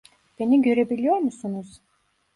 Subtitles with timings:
[0.39, 1.81] Beni görebiliyor musunuz?